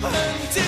[0.00, 0.12] 很
[0.50, 0.67] 近。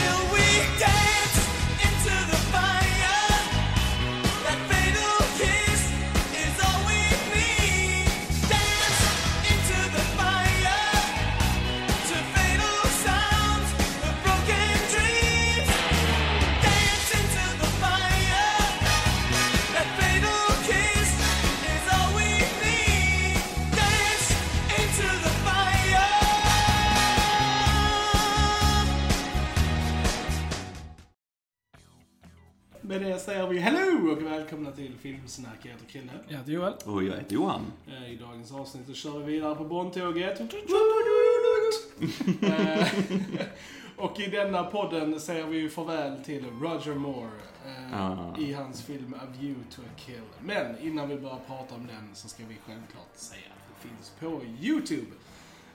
[35.38, 36.12] Jag heter Chrille.
[36.28, 36.72] Jag heter Joel.
[36.84, 37.72] Och jag heter Johan.
[37.88, 40.40] Eh, I dagens avsnitt så kör vi vidare på Bondtåget.
[42.42, 42.86] Eh,
[43.96, 47.30] och i denna podden säger vi farväl till Roger Moore
[47.66, 48.34] eh, Ah.
[48.38, 50.20] i hans film A View to a Kill.
[50.42, 54.12] Men innan vi börjar prata om den så ska vi självklart säga att det finns
[54.20, 55.06] på YouTube.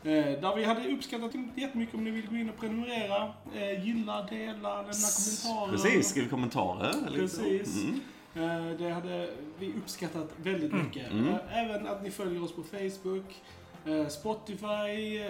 [0.04, 4.24] Eh, där vi hade uppskattat jättemycket om ni vill gå in och prenumerera, eh, gilla,
[4.24, 5.72] dela, lämna kommentarer.
[5.72, 6.94] Precis, skriv kommentarer.
[7.16, 7.84] Precis.
[7.84, 8.00] Mm.
[8.36, 11.12] Eh, Det hade vi uppskattat väldigt mycket.
[11.12, 11.28] Mm.
[11.28, 13.44] Eh, Även att ni följer oss på Facebook,
[13.86, 15.22] eh, Spotify,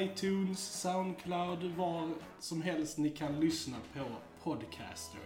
[0.00, 4.04] iTunes, Soundcloud, var som helst ni kan lyssna på
[4.42, 5.20] Podcaster.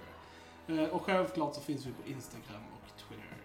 [0.90, 3.36] Och självklart så finns vi på Instagram och Twitter.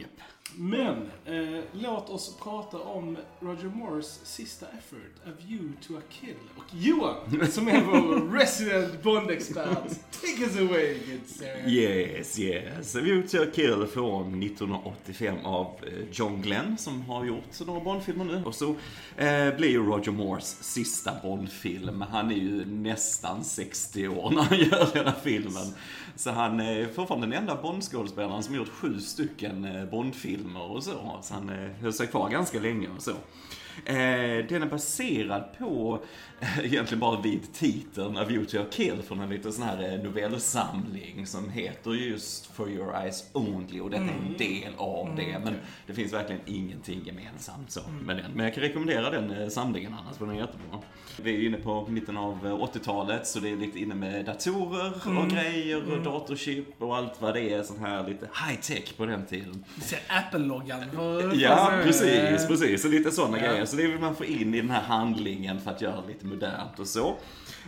[0.00, 0.20] Japp.
[0.56, 6.34] Men, eh, låt oss prata om Roger Moores sista effort, A View to a Kill.
[6.56, 9.88] Och Johan, som är vår resident Bond-expert,
[10.20, 11.68] take us away, good sir.
[11.68, 12.96] Yes, yes.
[12.96, 17.80] A View to a Kill från 1985 av eh, John Glenn som har gjort några
[17.80, 18.42] Bondfilmer nu.
[18.44, 18.68] Och så
[19.16, 22.04] eh, blir ju Roger Moores sista Bondfilm.
[22.10, 25.74] Han är ju nästan 60 år när han gör den här filmen.
[26.16, 29.84] Så han är fortfarande den enda Bondskådespelaren som gjort sju stycken eh,
[30.42, 31.18] filmer och så.
[31.22, 33.12] Så han eh, höll sig kvar ganska länge och så.
[33.86, 36.02] Eh, den är baserad på,
[36.40, 39.92] eh, egentligen bara vid titeln A View to a Kill från en liten sån här
[39.94, 45.16] eh, novellsamling som heter just For Your Eyes Only och detta är en del av
[45.16, 45.38] det.
[45.44, 45.54] Men
[45.86, 48.30] det finns verkligen ingenting gemensamt så med den.
[48.34, 50.78] Men jag kan rekommendera den eh, samlingen annars för den är jättebra.
[51.22, 54.92] Vi är inne på mitten av eh, 80-talet så det är lite inne med datorer
[55.18, 59.06] och grejer och datorchip och allt vad det är sån här lite high tech på
[59.06, 59.64] den tiden.
[60.08, 60.84] Apple-loggan.
[61.34, 62.82] Ja, precis, precis.
[62.82, 63.44] Så lite sådana Ja.
[63.50, 63.61] grejer.
[63.66, 66.26] Så det vill man få in i den här handlingen för att göra det lite
[66.26, 67.16] modernt och så.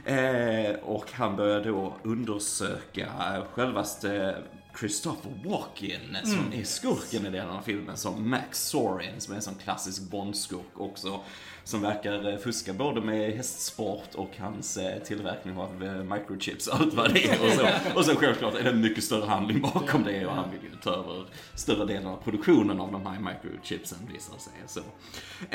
[0.04, 4.36] Eh, och han börjar då undersöka eh, självaste
[4.78, 9.42] Christopher Walken som är skurken i den här filmen som Max Sorin som är en
[9.42, 11.20] sån klassisk Bond-skurk också.
[11.64, 16.80] Som verkar eh, fuska både med hästsport och hans eh, tillverkning av eh, microchips och
[16.80, 17.44] allt vad det är.
[17.44, 17.68] Och så,
[17.98, 20.76] och så självklart är det en mycket större handling bakom det och han vill ju
[20.82, 21.24] ta över
[21.54, 24.52] större delen av produktionen av de här microchipsen visar sig.
[24.66, 24.80] Så.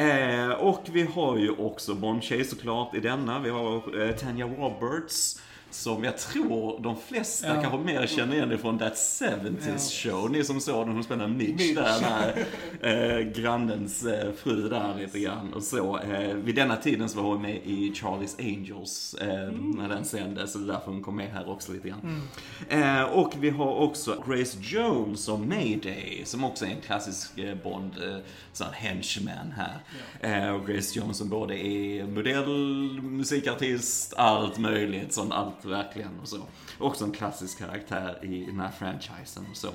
[0.01, 3.39] Eh, och vi har ju också Bond-tjej såklart i denna.
[3.39, 5.39] Vi har eh, Tanya Roberts.
[5.71, 7.61] Som jag tror de flesta Ja.
[7.61, 10.31] kanske mer känner igen ifrån That 70s show.
[10.31, 12.45] Ni som såg den, hon spelade Mitch, där, den här
[13.19, 15.53] eh, grannens eh, fru där lite grann.
[15.53, 19.89] Och så, eh, vid denna tiden så var hon med i Charlie's Angels eh, när
[19.89, 20.51] den sändes.
[20.53, 22.21] Så det är därför hon kom med här också lite grann.
[22.69, 27.55] Eh, och vi har också Grace Jones som Mayday, som också är en klassisk eh,
[27.63, 28.17] Bond, eh,
[28.53, 29.79] sån henchman här.
[30.19, 36.27] Eh, och Grace Jones som både är modell, musikartist, allt möjligt, sån allt verkligen och
[36.27, 36.37] så.
[36.77, 39.67] Också en klassisk karaktär i den här franchisen och så.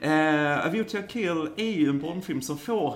[0.00, 2.94] Eh, A View to a Kill är ju en Bondfilm som får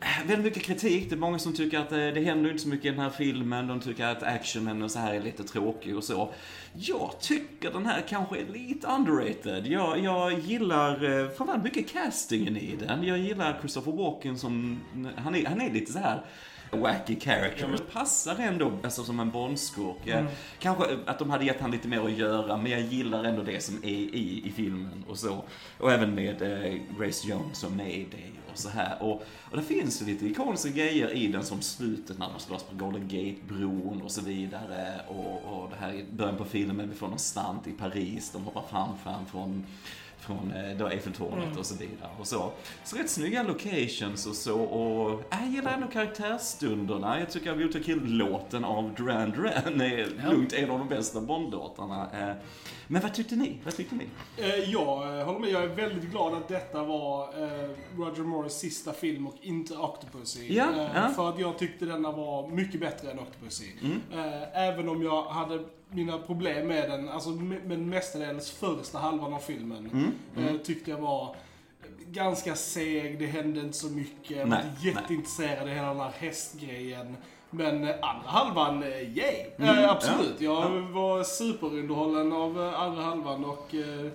[0.00, 1.10] eh, Väldigt mycket kritik.
[1.10, 3.10] Det är många som tycker att eh, det händer inte så mycket i den här
[3.10, 3.66] filmen.
[3.66, 6.32] De tycker att actionen och så här är lite tråkig och så.
[6.72, 9.66] Jag tycker den här kanske är lite underrated.
[9.66, 13.04] Jag, jag gillar eh, framförallt mycket castingen i den.
[13.04, 14.80] Jag gillar Christopher Walken som,
[15.16, 16.22] han är, han är lite så här
[16.74, 17.68] wacky character.
[17.68, 20.06] Det passar ändå alltså, som en Bondskurk.
[20.06, 20.26] Mm.
[20.58, 23.64] Kanske att de hade gett han lite mer att göra, men jag gillar ändå det
[23.64, 25.44] som är i, i filmen och så.
[25.78, 29.02] Och även med eh, Grace Jones som Mayday och så här.
[29.02, 32.76] Och, och det finns lite ikoniska grejer i den som slutet när de slåss på
[32.76, 35.00] Golden Gate-bron och så vidare.
[35.08, 38.44] Och, och det här i början på filmen, vi får någon stant i Paris, de
[38.44, 39.66] hoppar fram, fram från
[40.18, 42.52] från eh, då Eiffeltornet och så vidare och så.
[42.84, 47.20] Så rätt snygga locations och så och äh, jag gillar ändå karaktärsstunderna.
[47.20, 50.30] Jag tycker att Beauty Kill-låten av Duran Duran är Ja.
[50.30, 52.08] lugnt en av de bästa Bond-låtarna.
[52.30, 52.34] Eh,
[52.86, 53.56] Men vad tyckte ni?
[53.64, 54.04] Vad tyckte ni?
[54.36, 55.50] Eh, jag eh, håller med.
[55.50, 60.54] Jag är väldigt glad att detta var eh, Roger Moores sista film och inte Octopussy.
[60.54, 61.08] Ja, Eh, ja.
[61.08, 63.64] För att jag tyckte denna var mycket bättre än Octopussy.
[63.82, 64.00] Mm.
[64.12, 69.38] Eh, även om jag hade mina problem med den, alltså med mestadels första halvan av
[69.38, 69.90] filmen.
[70.36, 71.36] Mm, Eh, tyckte jag var
[72.06, 74.36] ganska seg, det hände inte så mycket.
[74.36, 77.16] Jag var inte jätteintresserad i hela den här hästgrejen.
[77.50, 78.88] Men eh, andra halvan, eh,
[79.18, 79.46] yay!
[79.58, 84.10] Mm, Eh, absolut, ja, jag var superunderhållen av andra halvan och eh,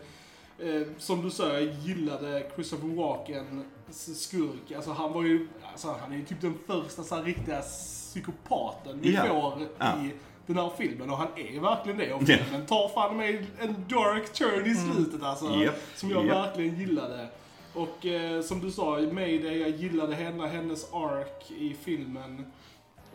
[0.97, 4.71] som du sa, jag gillade Christopher Walken skurk.
[4.75, 8.99] Alltså han var ju, alltså, han är ju typ den första så här, riktiga psykopaten
[9.01, 9.61] vi Ja, får
[10.05, 10.11] i
[10.53, 12.13] den här filmen och han är verkligen det.
[12.13, 15.45] Och filmen tar fan med en dark turn i slutet alltså.
[15.63, 16.35] Japp, Som jag japp.
[16.47, 17.27] verkligen gillade.
[17.73, 22.45] Och eh, som du sa, Mayday, jag gillade henne, hennes ark i filmen.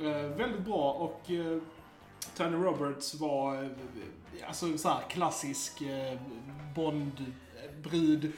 [0.01, 1.59] Eh, väldigt bra och eh,
[2.37, 3.69] Tony Roberts var eh,
[4.49, 6.19] alltså så här klassisk eh,
[6.75, 8.33] Bond-brud.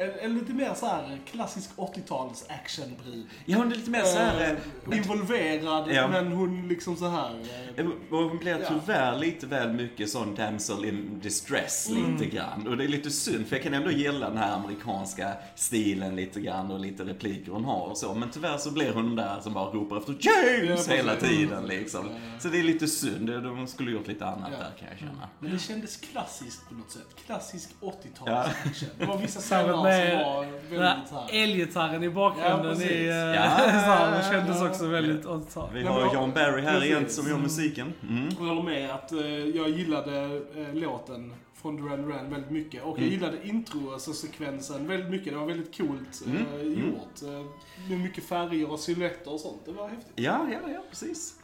[0.00, 3.26] En, en lite mer så här klassisk 80-tals actionbrud.
[3.44, 4.58] Ja, hon är lite mer så här...
[4.90, 6.08] Eh, involverad, Ja.
[6.08, 7.30] men hon liksom så här...
[7.76, 8.68] Eh, eh, och Hon blir Ja.
[8.68, 12.68] tyvärr lite väl mycket sån damsel in distress lite grann.
[12.68, 16.40] Och det är lite synd, för jag kan ändå gilla den här amerikanska stilen lite
[16.40, 18.14] grann och lite repliker hon har och så.
[18.14, 21.66] Men tyvärr så blir hon den där som bara ropar efter James Ja, hela tiden
[21.66, 22.08] liksom.
[22.40, 24.58] Så det är lite synd, de skulle gjort lite annat Ja.
[24.58, 25.28] där kan jag känna.
[25.38, 27.06] Men det kändes klassiskt på något sätt.
[27.26, 28.44] Klassisk 80-tals Ja.
[28.64, 28.88] action.
[28.98, 33.08] Det var vissa scener med den här elgitarren i bakgrunden Ja, i...
[33.08, 33.32] eh, Ja,
[33.66, 34.68] det ja, kändes ja.
[34.70, 35.68] också väldigt 80-tal.
[35.74, 36.90] Vi Ja, har John Barry här Precis.
[36.90, 37.92] igen som gör musiken.
[38.08, 38.26] Mm.
[38.28, 42.82] Och jag håller med att eh, jag gillade eh, låten från Duran Duran väldigt mycket.
[42.82, 43.10] Och jag Mm.
[43.10, 45.32] gillade intro-sekvensen väldigt mycket.
[45.32, 46.72] Det var väldigt coolt Mm, mm.
[46.88, 47.22] gjort.
[47.22, 47.46] Eh,
[47.90, 49.60] med mycket färger och silhuetter och sånt.
[49.64, 50.12] Det var häftigt.
[50.14, 51.34] Ja, ja, ja, precis.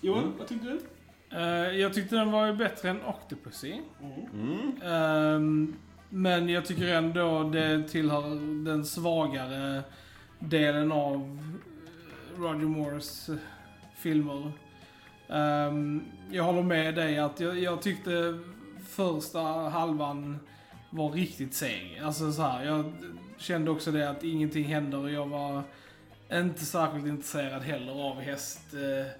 [0.00, 0.34] Johan, Mm.
[0.38, 0.80] vad tyckte du?
[1.80, 3.74] Jag tyckte den var ju bättre än Octopussy.
[4.32, 4.72] Mm.
[4.82, 5.74] Ehm,
[6.08, 9.82] men jag tycker ändå det tillhör den svagare
[10.38, 11.14] delen av
[12.36, 13.36] eh, Roger Moores eh,
[13.96, 14.52] filmer.
[15.28, 18.38] Um, jag håller med dig att jag, jag tyckte
[18.88, 20.38] första halvan
[20.90, 22.00] var riktigt seg.
[22.04, 22.92] Alltså så här, jag
[23.38, 25.62] kände också det att ingenting händer och jag var
[26.32, 28.74] inte särskilt intresserad heller av häst...
[28.74, 29.12] Eh,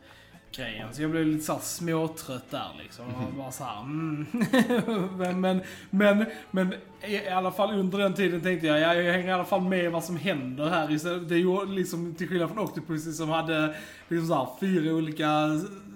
[0.57, 0.89] grejen.
[0.95, 3.05] Så jag blev lite såhär småtrött där liksom.
[3.07, 4.27] Och bara såhär, mm.
[5.19, 5.61] men, men,
[5.91, 6.75] men, men
[7.07, 9.93] i alla fall under den tiden tänkte jag, ja, jag hänger i alla fall med
[9.93, 10.93] vad som händer här.
[10.93, 13.75] Istället- Det är ju liksom till skillnad från Octopussy som hade
[14.09, 15.29] liksom såhär fyra olika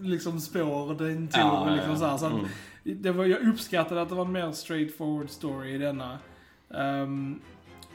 [0.03, 1.41] liksom spår den tog.
[1.43, 3.03] Ja, liksom så här, så att Mm.
[3.03, 6.19] det var, jag uppskattade att det var en mer straightforward story i denna.
[6.75, 7.41] Ehm,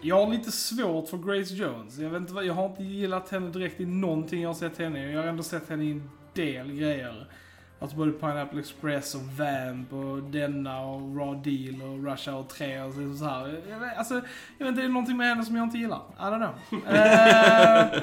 [0.01, 1.97] jag har lite svårt för Grace Jones.
[1.97, 5.07] Jag, vet inte, jag har inte gillat henne direkt i någonting jag har sett henne
[5.09, 5.13] i.
[5.13, 7.25] Jag har ändå sett henne i en del grejer.
[7.79, 12.81] Alltså både Pineapple Express och Vamp och denna och Raw Deal och Rush Hour 3
[12.81, 13.61] och så, så här.
[13.69, 14.13] Jag vet, alltså,
[14.57, 16.01] jag vet inte, det är någonting med henne som jag inte gillar.
[16.17, 16.37] I don't
[16.69, 16.81] know.
[16.93, 18.01] Eh,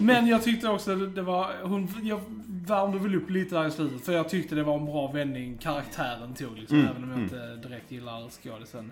[0.00, 3.70] men jag tyckte också att det var, hon, jag värmde väl upp lite där i
[3.70, 4.04] slutet.
[4.04, 6.78] För jag tyckte det var en bra vändning karaktären tog liksom.
[6.78, 7.24] Mm, Även om jag mm.
[7.24, 8.90] inte direkt gillar skådisen.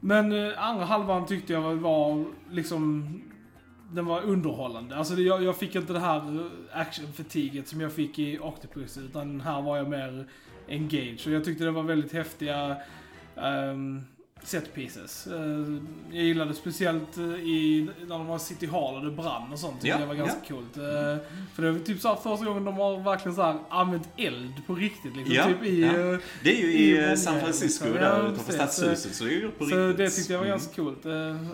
[0.00, 3.08] Men eh, andra halvan tyckte jag var- var liksom
[3.94, 4.96] den var underhållande.
[4.96, 8.98] Alltså det, jag, jag fick inte det här eh, actionfatiget som jag fick i Octopus
[8.98, 10.26] utan här var jag mer
[10.68, 11.20] engaged.
[11.26, 12.76] Och jag tyckte det var väldigt häftiga
[13.34, 14.04] um,
[14.46, 15.26] set pieces.
[15.26, 15.76] Eh,
[16.12, 19.58] jag gillade speciellt eh, i, när de var i City Hall och det brann och
[19.58, 19.76] sånt.
[19.84, 20.76] Ja, jag var ganska coolt.
[20.76, 20.82] Eh,
[21.54, 24.52] för det var typ så här första gången de har verkligen så här använt eld
[24.66, 25.16] på riktigt.
[25.16, 26.18] Liksom, Ja, typ i, ja.
[26.42, 28.02] Det är ju i i San Francisco liksom.
[28.02, 29.96] där Ja, utanför stadshuset, så det är ju på så riktigt.
[29.96, 30.58] det tyckte jag var Mm.
[30.58, 31.06] ganska coolt.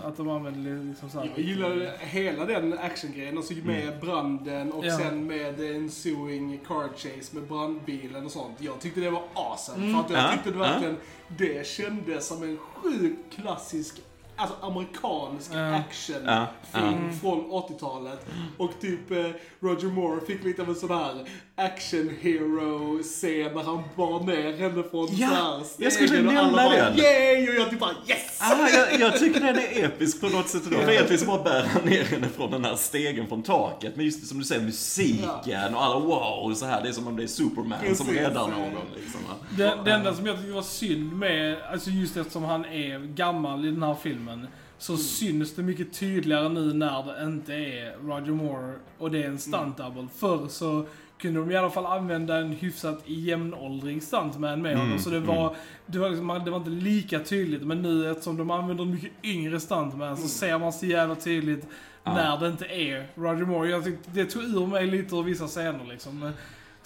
[0.04, 1.30] att de använde liksom så här.
[1.36, 3.36] Jag gillade hela den actiongrejen.
[3.36, 4.98] Alltså med branden och Ja.
[4.98, 8.56] sen med ensuing car chase med brandbilen och sånt.
[8.58, 9.84] Jag tyckte det var awesome.
[9.84, 9.94] Mm.
[9.94, 10.62] För att jag Ja, tyckte det ja.
[10.72, 10.96] verkligen,
[11.28, 14.00] det kändes som en sjukt klassisk
[14.36, 15.74] Alltså amerikansk Ja.
[15.74, 17.12] actionfilm Ja, ja.
[17.20, 18.26] från 80-talet.
[18.58, 19.24] Och typ eh,
[19.60, 24.56] Roger Moore fick lite av en sån här action hero scen när han bar ner
[24.56, 26.96] henne från Ja, jag skulle nämna bara den.
[26.98, 27.48] yay!
[27.48, 28.29] Och jag typ bara yes!
[28.40, 30.62] Ah, jag, jag tycker den är episk på något sätt.
[30.64, 30.76] Då.
[30.76, 33.96] För egentligen så bara bär han ner henne från den här stegen från taket.
[33.96, 36.82] Men just som du säger, musiken och alla wow, så här.
[36.82, 38.86] Det är som om det är Superman som räddar någon.
[38.96, 39.20] Liksom.
[39.56, 43.64] Det, det enda som jag tyckte var synd med, alltså just eftersom han är gammal
[43.64, 44.46] i den här filmen,
[44.78, 49.26] så syns det mycket tydligare nu när det inte är Roger Moore och det är
[49.26, 50.08] en stunt double.
[50.18, 50.86] Förr så
[51.20, 54.86] kunde de i alla fall använda en hyfsat jämnåldrig stuntman med honom.
[54.88, 57.62] Mm, Så det var, det, var liksom, det var inte lika tydligt.
[57.62, 61.66] Men nu eftersom de använder en mycket yngre stuntman så ser man så jävla tydligt
[62.04, 62.14] Ja.
[62.14, 63.70] när det inte är Roger Moore.
[63.70, 66.32] Jag tyckte det tog ur mig lite ur vissa scener liksom.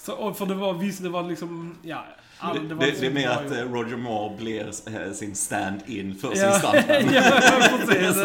[0.05, 2.05] Så, för det var visst, det var liksom, ja.
[2.39, 3.51] all- Det, var det, inte det är mer att gjort.
[3.57, 6.35] eh, Roger Moore blir eh, sin stand-in för Ja.
[6.35, 7.13] sin stuntman.
[7.13, 8.23] ja, precis.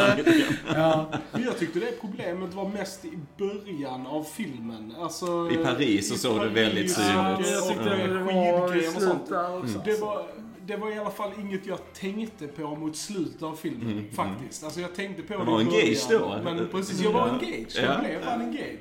[0.75, 1.11] Ja.
[1.33, 4.95] Men Jag tyckte det problemet var mest i början av filmen.
[5.01, 7.15] Alltså, I Paris så i såg det väldigt synligt.
[7.15, 9.33] Ja, jag tyckte och det var i slutet
[9.63, 9.83] också.
[9.85, 10.27] Det var,
[10.67, 14.65] det var i alla fall inget jag tänkte på mot slutet av filmen, Mm, faktiskt.
[14.65, 16.51] Alltså jag tänkte på Du det var i engaged början, då?
[16.55, 17.33] Men precis, jag var Ja.
[17.33, 17.67] engaged.
[17.75, 17.83] Ja.
[17.83, 18.79] Jag blev fan engaged.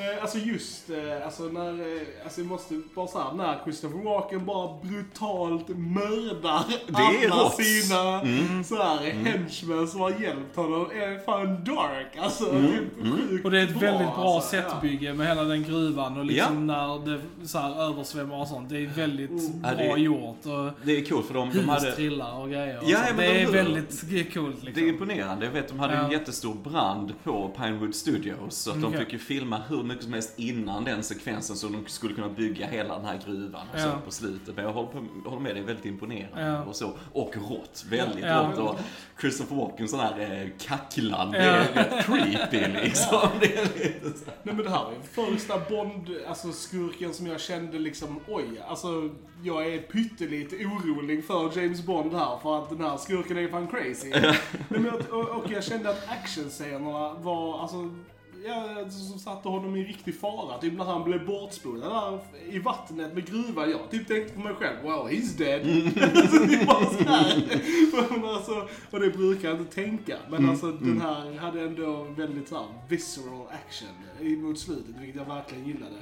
[0.00, 4.44] Eh, Alltså just, eh, alltså när, eh, alltså jag måste bara säga när Christopher Walken
[4.46, 7.54] bara brutalt mördar Det är alla rått.
[7.64, 8.64] sina Mm.
[8.64, 12.16] så här henchmen som har hjälpt honom är fan dark.
[12.18, 12.66] Alltså, Mm.
[12.72, 14.62] typ sjukt Och det är ett väldigt bra alltså, ja.
[14.70, 18.68] setbygge med hela den gruvan och liksom när det så här översvämmar och sånt.
[18.68, 19.30] Det är väldigt
[19.62, 20.46] Ja, det bra är- gjort.
[20.46, 21.92] Och Det är coolt för de, de hade...
[21.92, 22.78] trillar och grejer.
[22.78, 24.84] Och Ja, men det de- är väldigt det är coolt Det liksom.
[24.84, 25.44] är imponerande.
[25.44, 26.12] Jag vet, de hade en Ja.
[26.12, 28.54] jättestor brand på Pinewood Studios.
[28.56, 28.98] Så att de Okej.
[29.00, 32.66] fick ju filma hur mycket som helst innan den sekvensen så de skulle kunna bygga
[32.66, 33.92] hela den här gruvan och så Ja.
[34.04, 34.56] på slutet.
[34.56, 36.62] Men jag håller, på, håller med, det är väldigt imponerande Ja.
[36.64, 36.92] och så.
[37.12, 38.52] Och rått, väldigt Ja.
[38.56, 38.58] rått.
[38.58, 38.80] Och
[39.20, 41.44] Christopher Walken sån här eh, kacklande,
[41.74, 41.82] Ja.
[41.82, 43.28] rätt creepy liksom.
[43.40, 44.24] Det är lite så.
[44.42, 49.10] Nej men det här är första Bond, alltså skurken som jag kände liksom, oj, alltså
[49.42, 53.66] jag är pyttelite orolig för James Bond här för att den här skurken är fan
[53.68, 54.10] crazy.
[54.10, 54.36] Nej,
[54.68, 57.94] men, och, och jag kände att actionscenerna var, alltså,
[58.46, 60.58] ja, som satte honom i riktig fara.
[60.58, 62.20] Typ när han blev bortspolad
[62.50, 63.70] i vattnet med gruvan.
[63.70, 65.60] Jag typ tänkte på mig själv, well he's dead.
[66.16, 68.14] alltså, det bara så.
[68.14, 70.16] Men alltså, och det brukar jag inte tänka.
[70.30, 75.34] Men alltså den här hade ändå väldigt så här visceral action mot slutet, vilket jag
[75.34, 75.96] verkligen gillade.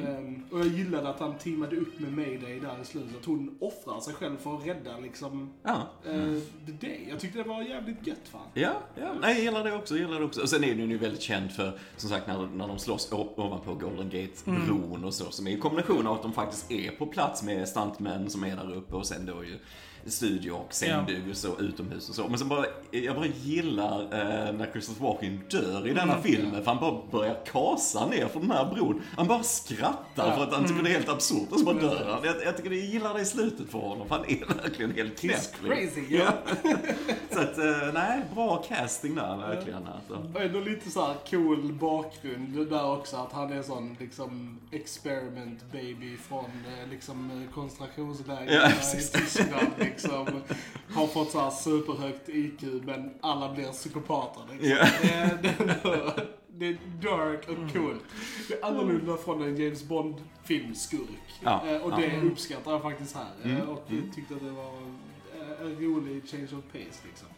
[0.00, 3.16] Ehm, och jag gillade att han teamade upp med Mayday där i slutet.
[3.16, 5.82] Att hon offrar sig själv för att rädda liksom Ja.
[6.08, 7.06] uh, the day.
[7.10, 8.48] Jag tyckte det var jävligt gött fan.
[8.54, 10.42] Ja, ja, nej, jag gillar det också, jag gillar det också.
[10.42, 13.74] Och sen är den ju väldigt känd för, som sagt, när, när de slåss ovanpå
[13.74, 17.42] Golden Gate-bron och så, som är en kombination av att de faktiskt är på plats
[17.42, 19.58] med stuntmän som är där uppe och sen då ju
[20.06, 22.28] studio och scenbygg och så utomhus och så.
[22.28, 26.70] Men så bara, jag bara gillar eh, när Christopher Walken dör i denna filmen, för
[26.70, 29.02] han bara börjar kasa ner från den här bron.
[29.16, 29.83] Han bara skrattar
[30.14, 32.24] för att han tycker det är helt absurt och så bara dör han.
[32.24, 35.20] Jag, jag tycker det, gillar det i slutet för honom, för han är verkligen helt
[35.20, 35.64] knäpp.
[35.64, 36.32] Crazy, ja.
[37.30, 39.86] Så att, eh, nej, bra casting där verkligen.
[39.86, 40.30] Alltså.
[40.34, 45.72] Och ändå lite så här cool bakgrund där också, att han är sån liksom experiment
[45.72, 49.02] baby från eh, liksom koncentrationsläger Ja, i.
[49.12, 50.26] Tyskland liksom.
[50.94, 54.70] Har fått så här superhögt IQ men alla blir psykopater liksom.
[54.70, 54.86] Ja.
[55.02, 56.26] Det, det,
[56.58, 57.96] det är dark och cool.
[58.48, 61.08] Det är annorlunda från en James Bond filmskurk.
[61.42, 61.96] Ja, Eh, Och ja.
[61.96, 63.30] det uppskattar jag faktiskt här.
[63.44, 64.10] Eh, Mm, Och mm.
[64.14, 64.88] tyckte att det var eh,
[65.68, 67.28] rolig change of pace liksom.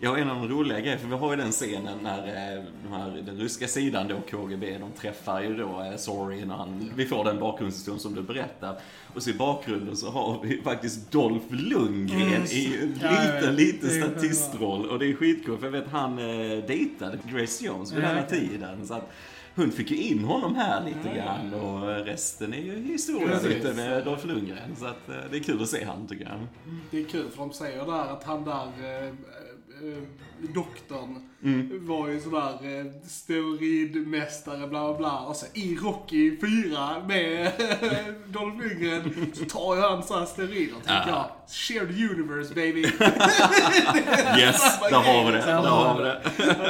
[0.00, 2.92] Ja, en av de roliga grejerna, för vi har ju den scenen när eh, de
[2.92, 7.06] här, den ryska sidan då, KGB, de träffar ju då eh, Sorry när han, vi
[7.06, 8.76] får den bakgrundshistorien som du berättar.
[9.14, 12.44] Och så i bakgrunden så har vi faktiskt Dolph Lundgren Mm.
[12.50, 14.86] i en Ja, liten, liten statistroll.
[14.90, 18.16] Och det är skitcoolt, för jag vet han eh, dejtade Grace Jones vid Ja, den
[18.18, 18.86] här tiden.
[18.86, 19.10] Så att
[19.54, 24.04] hon fick ju in honom här lite grann och resten är ju historia lite med
[24.04, 24.76] Dolph Lundgren.
[24.76, 26.46] Så att eh, det är kul att se han tycker jag.
[26.90, 29.12] Det är kul för de säger där att han där, eh,
[30.54, 31.86] doktorn, Mm.
[31.86, 35.18] var ju sådär eh, steroidmästare bla bla bla.
[35.20, 37.50] Och så i Rocky 4 med
[38.26, 40.74] Dolph Lundgren så tar ju han såhär steroider.
[40.74, 41.30] Tänker Ja.
[41.46, 42.80] jag, shared universe baby.
[44.40, 45.38] Yes, där har vi det.
[45.46, 46.16] Där har vi det.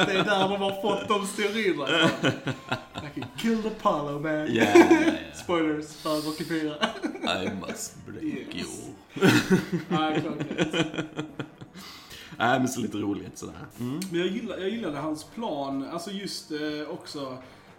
[0.01, 2.09] Att det är där de har fått de steroiderna
[3.15, 4.31] can kill the Apollo man.
[4.33, 4.45] Ja,
[4.75, 5.11] ja, ja.
[5.43, 6.75] Spoilers för Rocky 4.
[7.43, 8.23] I must break
[8.55, 8.55] Yes.
[8.55, 9.29] you.
[9.89, 10.23] Klart.
[12.37, 13.55] Nej, men så lite roligt sådär.
[13.79, 13.99] Mm.
[14.11, 17.37] Men jag, gillar, jag gillade hans plan, alltså just eh, också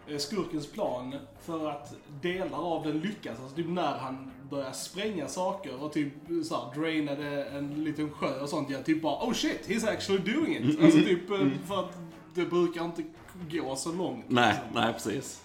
[0.09, 3.41] eh, skurkens plan för att delar av den lyckas.
[3.41, 6.13] Alltså typ när han börjar spränga saker och typ
[6.45, 8.71] såhär drainade en liten sjö och sånt.
[8.71, 10.81] Jag typ bara oh shit, he's actually doing it.
[10.83, 11.99] Alltså typ eh, för att
[12.35, 13.03] det brukar inte
[13.51, 14.25] gå så långt.
[14.29, 14.83] Nej, liksom.
[14.83, 15.43] nej precis.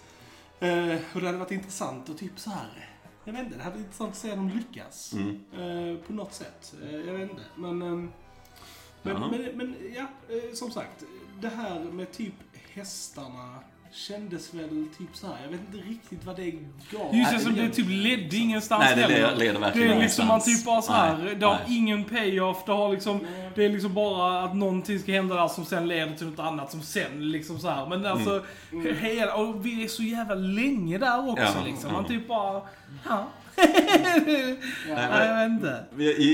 [0.60, 2.88] Eh, och det hade varit intressant att typ så här.
[3.24, 5.12] Jag vet inte, det hade varit intressant att se om de lyckas.
[5.12, 5.40] Mm.
[5.52, 6.74] Eh, på något sätt.
[6.82, 7.42] Eh, jag vet inte.
[7.56, 8.10] Men, ehm,
[9.02, 9.28] men, Jaha.
[9.30, 10.06] men, men ja,
[10.36, 11.02] eh, som sagt.
[11.40, 12.34] Det här med typ
[12.74, 13.54] hästarna
[13.92, 15.36] kändes väl typ så här.
[15.44, 16.50] Jag vet inte riktigt vad det
[16.90, 17.14] gav.
[17.14, 20.26] Just det, som det typ ledde ingenstans Nej, det leder- leder Det verkligen är liksom
[20.26, 21.18] man typ bara så här.
[21.18, 21.78] Nej, det har nej.
[21.78, 23.20] ingen payoff, det har liksom,
[23.54, 26.70] det är liksom bara att någonting ska hända där som sen leder till något annat
[26.70, 27.86] som sen liksom så här.
[27.86, 28.44] Men alltså,
[29.00, 31.90] hela, och vi är så jävla länge där också Ja, liksom.
[31.90, 31.96] ja.
[31.96, 32.62] Man typ bara,
[33.08, 33.28] ja.
[33.56, 34.56] Nej,
[34.88, 35.84] Nej, jag vet inte.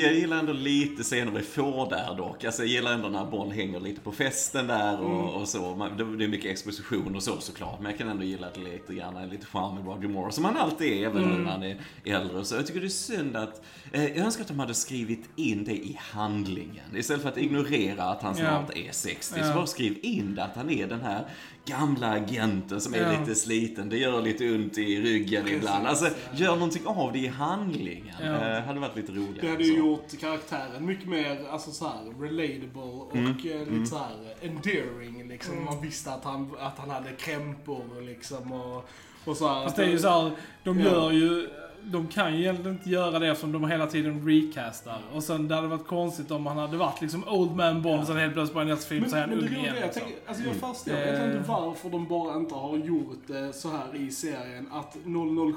[0.05, 2.45] Jag, gillar ändå lite scener vi får där dock.
[2.45, 5.75] Alltså jag gillar ändå när Bond hänger lite på festen där och, och så.
[5.75, 7.81] Man, det, är mycket exposition och så såklart.
[7.81, 10.33] Men jag kan ändå gilla det lite grann, lite charm med Roger Moore.
[10.33, 12.55] Som han alltid är, även nu när han är äldre så.
[12.55, 15.73] Jag tycker det är synd att, eh, jag önskar att de hade skrivit in det
[15.77, 16.97] i handlingen.
[16.97, 19.35] Istället för att ignorera att han snart är 60.
[19.35, 19.55] Så Ja.
[19.55, 21.25] bara skriv in det, att han är den här
[21.69, 23.21] gamla agenten som är Ja.
[23.21, 23.89] lite sliten.
[23.89, 25.87] Det gör lite ont i ryggen Precis, ibland.
[25.87, 28.15] Alltså, gör någonting av det i handlingen.
[28.21, 28.27] Ja.
[28.57, 29.39] Eh, hade varit lite roligare.
[29.41, 33.31] Det hade ju gjort karaktären mycket mer, alltså så här, relatable och Mm.
[33.31, 33.35] eh,
[33.73, 35.65] lite så här endearing liksom.
[35.65, 38.89] Man visste att han, att han hade krämpor liksom och,
[39.25, 39.65] och så här.
[39.65, 40.31] Fast det är ju så här,
[40.65, 40.85] de Ja.
[40.91, 41.49] gör ju...
[41.90, 44.99] De kan ju egentligen inte göra det eftersom de hela tiden recastar.
[45.14, 48.07] Och sen det hade varit konstigt om han hade varit liksom Old Man Bond och
[48.07, 49.59] sen helt plötsligt på en nästa film Men, så är han ung igen.
[49.61, 50.02] är, jag, Liksom.
[50.02, 50.99] tänker, alltså jag förstår Eh.
[51.02, 54.68] egentligen inte varför de bara inte har gjort det så här i serien.
[54.73, 54.97] Att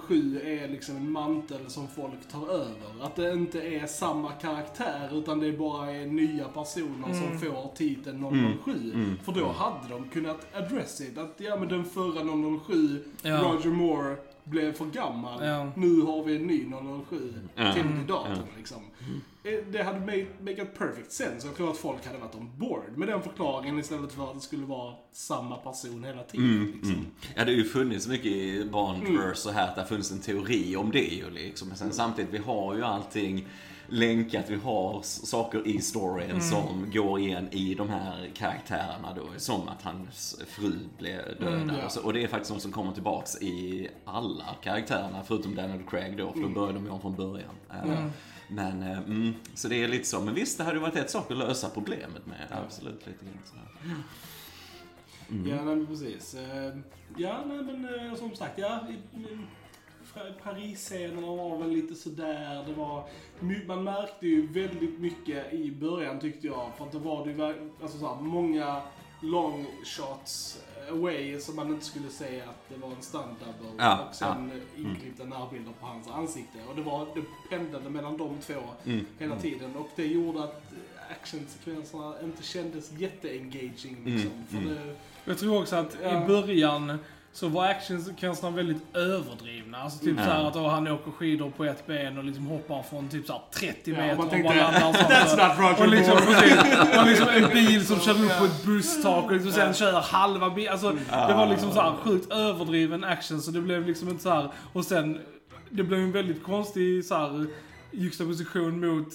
[0.07, 3.01] 007 är liksom en mantel som folk tar över.
[3.01, 8.57] Att det inte är samma karaktär utan det bara är nya personer som får titeln
[8.65, 8.93] 007.
[9.25, 11.17] För då hade de kunnat address it.
[11.17, 13.38] Att ja men den förra 007, Ja.
[13.38, 15.45] Roger Moore, blev för gammal.
[15.45, 15.71] Ja.
[15.75, 16.65] Nu har vi en ny
[17.10, 17.74] 007 Ja.
[17.74, 18.77] till kandidaten liksom.
[19.43, 21.48] Eh, Det hade made, make a perfect sense.
[21.48, 24.39] Jag tror att folk hade varit on board med den förklaringen istället för att det
[24.41, 26.71] skulle vara samma person hela tiden.
[26.74, 26.93] liksom.
[26.93, 27.05] Mm.
[27.36, 30.19] Ja, det har ju funnits mycket i Bondverse så här att det har funnits en
[30.19, 31.67] teori om det ju liksom.
[31.67, 33.48] Men sen samtidigt, vi har ju allting
[33.91, 39.21] länkat, vi har saker i storyn som går igen i de här karaktärerna då.
[39.38, 41.75] Som att hans fru blev dödad.
[41.79, 41.86] ja.
[41.86, 45.83] och, så, och det är faktiskt något som kommer tillbaks i alla karaktärerna, förutom Daniel
[45.89, 47.55] Craig då, för då börjar de ju om från början.
[47.74, 48.05] Eh,
[48.50, 50.21] Men, eh, mm, så det är lite så.
[50.21, 52.48] Men visst, det hade varit ett sak att lösa problemet med.
[52.65, 53.95] Absolut, lite grann sådär.
[55.29, 56.33] Ja, nej, men precis.
[56.33, 56.75] Eh,
[57.17, 58.79] Ja, nej, men som sagt, ja.
[58.89, 59.45] i- i- Fra-
[60.44, 62.63] Paris-scenerna var väl lite sådär.
[62.68, 63.03] Det var,
[63.68, 66.72] man märkte ju väldigt mycket i början tyckte jag.
[66.77, 68.82] För att det var det ju ver- alltså, så här, många
[69.22, 73.75] long shots away som man inte skulle säga att det var en stunt double.
[73.84, 74.82] Ja, och sen ja.
[74.89, 76.58] inklippta närbilder på hans ansikte.
[76.70, 78.53] Och det, var, det pendlade mellan de två
[78.86, 79.06] Mm.
[79.20, 79.75] hela tiden.
[79.75, 80.63] Och det gjorde att
[81.12, 83.98] actionsekvenserna inte kändes jätteengaging.
[84.06, 84.70] Liksom, för mm.
[84.70, 86.24] det, Jag tror också att Ja.
[86.24, 86.98] i början
[87.33, 89.77] så var actionsekvenserna väldigt överdrivna.
[89.77, 90.25] Alltså typ Mm.
[90.25, 93.41] såhär att åh, han åker skidor på ett ben och liksom hoppar från typ såhär
[93.53, 95.00] 30 Ja, meter man och tänkte, bara landar så.
[95.35, 98.45] "That's not Roger och liksom, Moore." precis, och liksom en bil som kör upp på
[98.45, 100.71] ett busstak och liksom sen kör halva bilen.
[100.71, 104.50] Alltså det var liksom såhär sjukt överdriven action så det blev liksom inte såhär.
[104.73, 105.19] Och sen,
[105.69, 107.47] det blev en väldigt konstig såhär
[107.91, 109.07] juxtaposition mot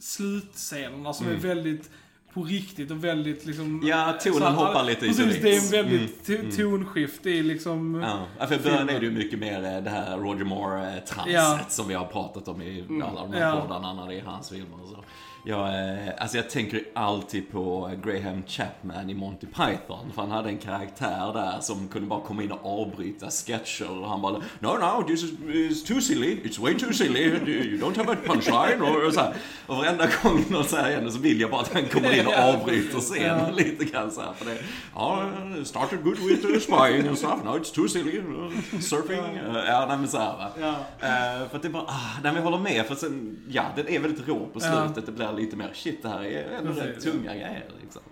[0.00, 1.90] slutscenerna som är väldigt
[2.34, 3.82] på riktigt och väldigt liksom...
[3.84, 5.26] Ja, tonen så här- hoppar lite Precis, dit.
[5.36, 5.42] Mm.
[5.42, 8.04] det är en väldigt to- tonskift i liksom...
[8.38, 11.58] Ja, för i början är det ju mycket mer eh, det här Roger Moore-transet Ja.
[11.68, 13.60] som vi har pratat om i alla de här Ja.
[13.60, 15.04] poddarna när det är hans filmer och så.
[15.46, 20.12] Jag, eh, alltså jag tänker alltid på Graham Chapman i Monty Python.
[20.14, 24.00] För han hade en karaktär där som kunde bara komma in och avbryta sketcher.
[24.00, 26.36] Och han bara No, no, this is, is too silly.
[26.44, 27.20] It's way too silly.
[27.20, 28.82] You don't have a punchline.
[28.82, 29.34] Och, och, så här.
[29.66, 32.26] och varenda gång något så här händer så vill jag bara att han kommer in
[32.26, 34.32] och avbryter scenen lite grann så här.
[34.32, 34.58] För det,
[34.94, 35.30] ja,
[35.64, 37.44] started good with uh, spying and stuff.
[37.44, 38.18] No, it's too silly.
[38.18, 39.38] Uh, surfing.
[39.38, 40.48] Uh, ja, nej men så här va.
[40.60, 40.74] Ja.
[41.00, 42.86] Eh, för att det bara, ah, nej men jag håller med.
[42.86, 44.84] För sen, ja, den är väldigt rå på Ja.
[44.84, 45.06] slutet.
[45.06, 48.02] Det blir lite mer, shit det här är ändå rätt tunga grejer liksom.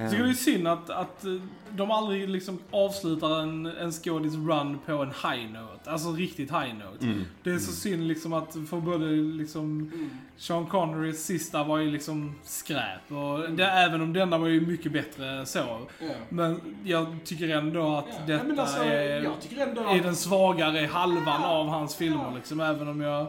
[0.00, 1.30] Jag tycker det är synd att, att eh,
[1.70, 5.90] de aldrig liksom avslutar en, en skådis run på en high note.
[5.90, 7.06] Alltså riktigt high note.
[7.06, 7.24] Mm.
[7.42, 9.92] Det är så synd liksom att för både liksom
[10.36, 13.12] Sean Connerys sista var ju liksom skräp.
[13.12, 15.58] Och det, även om denna var ju mycket bättre så.
[15.58, 16.06] Ja.
[16.28, 20.02] Men jag tycker ändå att Ja, detta men alltså, är, jag tycker ändå är att-
[20.02, 22.60] den svagare halvan av hans filmer liksom.
[22.60, 23.26] Även om jag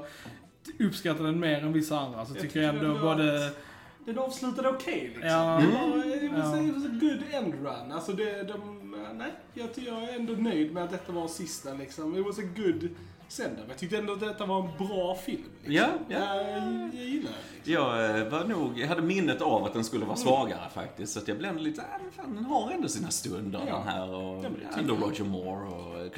[0.79, 3.51] uppskattar den mer än vissa andra så Jag tycker jag ändå både...
[4.05, 5.29] Den avslutade okej liksom.
[5.29, 5.61] Ja.
[5.61, 6.55] Det var, Ja.
[6.85, 7.91] a good end run.
[7.91, 12.17] Alltså det, de, nej, jag, jag är ändå nöjd med att detta var sista liksom.
[12.17, 12.89] It was a good
[13.29, 13.65] send-up.
[13.67, 15.43] Jag tyckte ändå att detta var en bra film.
[15.65, 15.73] Liksom.
[15.75, 16.35] Ja, ja.
[16.35, 16.63] Jag,
[16.93, 17.39] jag gillar den.
[17.55, 17.73] Liksom.
[17.73, 21.13] Jag eh, var nog, jag hade minnet av att den skulle vara svagare faktiskt.
[21.13, 23.75] Så att jag blev ändå lite, äh, fan, den har ändå sina stunder Ja.
[23.75, 24.09] den här.
[24.15, 24.95] Och Ja, ändå.
[24.95, 26.15] Roger Moore och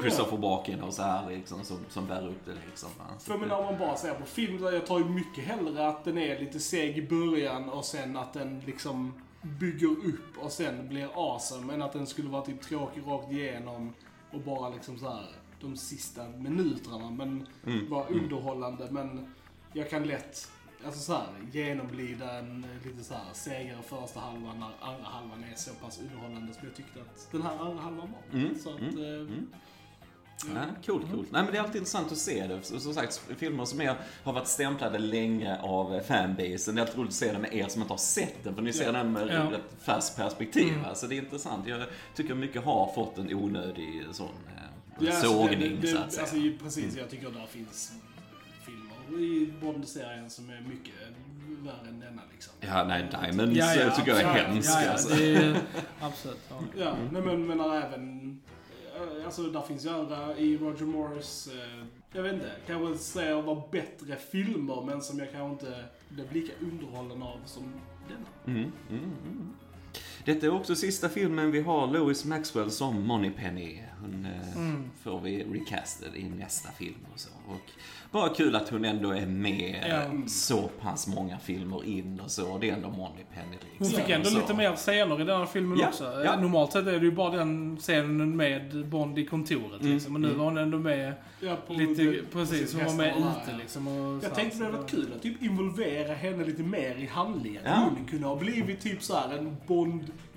[0.00, 2.88] Christopher Walken och så här liksom, som, som bär upp det liksom.
[3.18, 6.18] För men om man bara ser på film, jag tar ju mycket hellre att den
[6.18, 11.08] är lite seg i början och sen att den liksom bygger upp och sen blir
[11.14, 11.74] awesome.
[11.74, 13.94] Än att den skulle vara typ tråkig rakt igenom
[14.32, 15.26] och bara liksom så här
[15.60, 17.10] de sista minuterna.
[17.10, 17.46] Men
[17.88, 18.88] vara underhållande.
[18.90, 19.34] Men
[19.72, 20.50] jag kan lätt,
[20.86, 25.44] alltså så här, genomlida en eh, lite så här segare första halvan när andra halvan
[25.52, 28.40] är så pass underhållande som jag tyckte att den här andra halvan var.
[28.40, 29.34] Mm, Så att, mm, eh,
[30.54, 31.32] Ja, coolt, coolt.
[31.32, 32.62] Nej men det är alltid intressant att se det.
[32.62, 36.74] Så- Som sagt, filmer som är, har varit stämplade länge av fanbasen.
[36.74, 38.54] Det är alltid roligt att se det med er som inte har sett den.
[38.54, 38.92] För ni ser Ja.
[38.92, 39.54] den med Ja.
[39.56, 40.72] ett färskt perspektiv.
[40.94, 41.66] Så det är intressant.
[41.66, 41.82] Jag
[42.14, 44.62] tycker mycket har fått en onödig sån eh,
[45.00, 46.22] Ja, alltså, sågning det, det, så att säga.
[46.22, 47.92] Alltså, precis, jag tycker där finns
[48.64, 50.94] filmer i Bond-serien som är mycket
[51.62, 52.54] värre än denna liksom.
[52.60, 54.46] Ja, nej, Diamonds Ja, ja, eh, tycker jag är absolut.
[54.46, 54.70] hemsk.
[54.70, 55.14] Ja, ja, alltså.
[55.14, 55.60] det är,
[56.00, 56.38] absolut.
[56.50, 56.60] Ja.
[56.78, 58.40] Ja, nej, men menar även...
[58.96, 61.46] eh, Alltså, där finns ju andra i Roger Moores...
[61.46, 66.32] Eh, jag vet inte, kanske säger var bättre filmer, men som jag kanske inte blev
[66.32, 67.72] lika underhållen av som
[68.08, 68.58] denna.
[68.58, 69.54] Mm, mm, mm.
[70.24, 73.78] Detta är också sista filmen vi har Lois Maxwell som Moneypenny.
[74.00, 74.90] Hon eh, Mm.
[75.02, 77.28] får vi recasted i nästa film och så.
[77.48, 77.70] Och
[78.10, 80.28] bara kul att hon ändå är med Ja.
[80.28, 82.58] så pass många filmer in och så.
[82.58, 83.76] Det är ändå Moneypenny liksom.
[83.78, 86.22] Hon fick ändå lite mer scener i den här filmen Ja, också.
[86.24, 86.40] ja.
[86.40, 90.12] Normalt sett är det ju bara den scenen med Bond i kontoret Mm, liksom.
[90.12, 90.38] Men nu mm.
[90.38, 93.88] var hon ändå med Ja, på lite, det- precis, hon var med ute liksom.
[93.88, 97.62] Och Jag tänkte det hade varit kul att typ involvera henne lite mer i handlingen.
[97.64, 97.74] Ja.
[97.96, 99.56] Hon kunde ha blivit typ så här en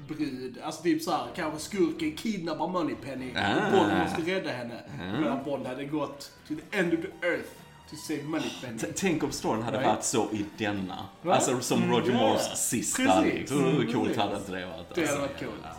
[0.07, 0.57] Bond-brud.
[0.63, 3.65] Alltså typ så här, kanske skurken kidnappar Moneypenny Ah.
[3.65, 4.79] och Bond måste rädda henne.
[5.01, 5.19] Ah.
[5.21, 7.49] Medan Bond hade gått to the end of the earth
[7.89, 8.79] to save Moneypenny.
[8.79, 9.89] T- Tänk om storyn hade Right.
[9.89, 10.97] varit så i denna.
[11.21, 11.33] Va?
[11.35, 12.55] Alltså som Roger Mm, Moores ja.
[12.55, 13.33] sista Precis.
[13.33, 13.63] liksom.
[13.63, 14.17] Hur Mm, coolt precis.
[14.23, 14.95] hade inte det varit?
[14.95, 15.21] Det hade alltså?
[15.21, 15.75] varit coolt.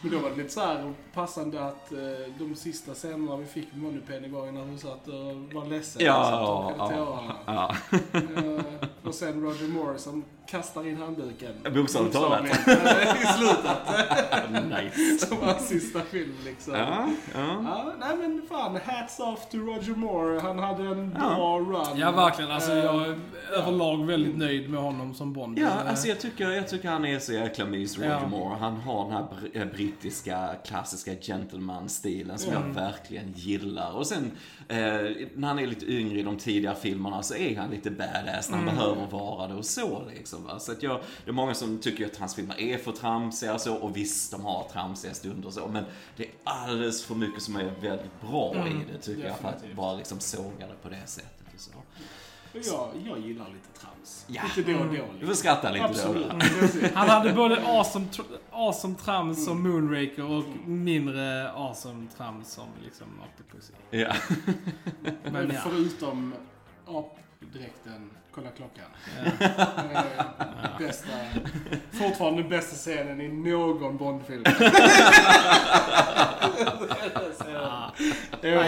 [0.00, 1.98] Men då var det lite så här passande att eh,
[2.38, 6.04] de sista scenerna vi fick med Moneypenny var ju när hon satt och var ledsen.
[6.04, 7.36] Ja, och satt och torkade ja, tårarna.
[7.46, 7.74] ja.
[8.20, 11.52] Eh, och sen Roger Moore som kastar in handduken.
[11.74, 12.40] Bokstavligt talat.
[12.44, 12.50] Eh,
[13.22, 14.84] I slutet.
[14.84, 15.26] nice.
[15.26, 16.74] Som hans sista film liksom.
[16.74, 17.62] Ja, ja.
[17.64, 20.40] Ja, nej men fan, hats off to Roger Moore.
[20.40, 21.34] Han hade en Ja.
[21.34, 21.98] bra run.
[21.98, 22.50] Ja, verkligen.
[22.50, 23.18] Alltså, Eh, jag är
[23.56, 25.58] överlag väldigt nöjd med honom som Bond.
[25.58, 28.28] Ja, Eh, alltså jag tycker, jag tycker han är så jäkla mys, Roger Ja.
[28.28, 28.56] Moore.
[28.60, 32.60] Han har den här br- eh, brittiska, klassiska gentleman-stilen som Ja.
[32.66, 33.92] jag verkligen gillar.
[33.92, 34.30] Och sen,
[34.68, 34.76] eh,
[35.34, 38.56] när han är lite yngre i de tidigare filmerna så är han lite badass när
[38.56, 40.35] han behöver vara det och så liksom.
[40.44, 40.58] Va?
[40.58, 43.60] Så att jag, det är många som tycker att hans filmer är för tramsiga och
[43.60, 45.84] så, och visst, de har tramsiga stunder och så, men
[46.16, 49.54] det är alldeles för mycket som är väldigt bra i det tycker jag, för att
[49.54, 49.76] definitivt.
[49.76, 51.70] bara liksom såga det på det sättet och så.
[52.52, 54.24] Jag, jag gillar lite trams.
[54.28, 54.42] Ja.
[54.56, 54.92] Lite då och då.
[54.94, 55.20] Mm.
[55.20, 56.30] Du får skratta lite Absolut.
[56.30, 56.38] då.
[56.38, 56.92] Precis.
[56.94, 63.06] Han hade både awesome, tr- awesome trams som Moonraker och mindre awesome trams som liksom
[63.20, 63.72] Octopussy.
[63.90, 64.12] Ja.
[65.22, 65.60] Men Men ja.
[65.64, 66.34] förutom
[67.42, 68.84] apdräkten, kolla klockan.
[69.16, 70.24] ja.
[70.78, 71.08] Bästa,
[71.92, 74.44] fortfarande bästa scenen i någon Bondfilm.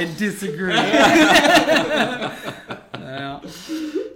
[0.00, 0.74] I disagree.
[2.92, 3.40] ja.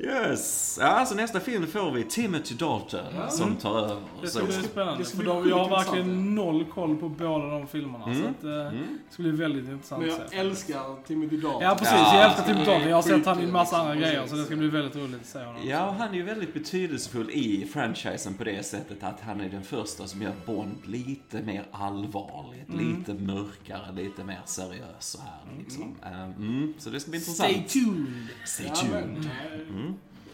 [0.03, 0.79] Yes!
[0.81, 3.97] Ja, alltså nästa film får vi Timothy Dalton som tar över.
[4.23, 5.05] Det ska bli spännande.
[5.05, 8.05] ska för bli då, sjukt jag har verkligen noll koll på båda de filmerna.
[8.05, 8.23] Mm.
[8.23, 8.99] Så att, eh, Mm.
[9.09, 10.37] det ska bli väldigt intressant Men att jag se.
[10.37, 11.63] älskar Timothy Dalton.
[11.63, 12.89] Ja precis, Ja, jag älskar Tim det är Dalton.
[12.89, 15.21] Jag har sett han i en massa andra grejer så det ska bli väldigt roligt
[15.21, 15.63] att se honom.
[15.69, 19.49] Ja, och han är ju väldigt betydelsefull i franchisen på det sättet att han är
[19.49, 22.97] den första som gör Bond lite mer allvarligt, Mm.
[22.99, 25.97] lite mörkare, lite mer seriös så här liksom.
[26.05, 27.51] Eh, Mm, så det ska bli intressant.
[27.51, 28.27] Stay tuned!
[28.45, 28.93] Stay Ja, tuned.
[28.95, 29.92] men, eh, Mm.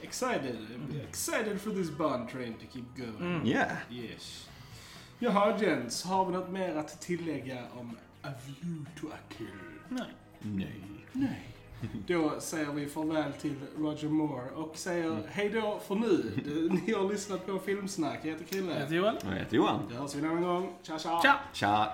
[0.09, 0.57] Excited.
[1.09, 3.21] Excited for this Bond train to keep going.
[3.21, 3.47] Mm.
[3.47, 3.77] Yeah.
[3.91, 4.49] Yes.
[5.19, 6.03] Jaha, gents.
[6.05, 9.47] Har vi något mer att tillägga om A View to a Kill?
[9.89, 10.07] Nej.
[10.41, 10.81] Nej.
[11.13, 11.49] Nej.
[12.07, 16.33] Då säger vi farväl till Roger Moore och säger hej då för nu.
[16.87, 18.19] Ni har lyssnat på Filmsnack.
[18.23, 18.75] Jag heter Jag Krille.
[18.75, 19.17] heter Joel.
[19.25, 19.81] Jag heter Johan.
[19.91, 20.73] Då hörs vi en annan gång.
[20.83, 21.21] Tja, tja!
[21.23, 21.39] Tja!
[21.53, 21.93] Tja.